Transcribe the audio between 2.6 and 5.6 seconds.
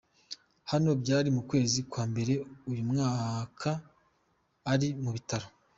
uyu mwaka ari mu bitaro.